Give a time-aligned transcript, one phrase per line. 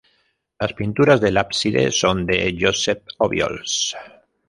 [0.59, 3.95] Las pinturas del ábside son de Josep Obiols.